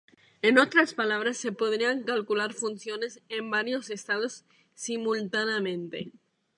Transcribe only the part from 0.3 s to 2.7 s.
En otras palabras, se podrían calcular